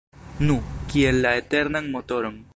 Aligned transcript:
Nu, 0.47 0.55
kiel 0.93 1.21
la 1.27 1.35
eternan 1.43 1.95
motoron. 1.97 2.47